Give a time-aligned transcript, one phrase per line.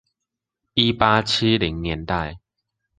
[0.73, 2.39] 一八七零年代